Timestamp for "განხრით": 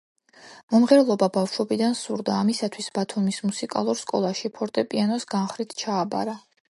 5.35-5.77